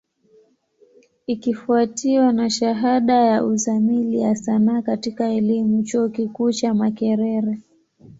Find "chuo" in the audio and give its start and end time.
5.83-6.09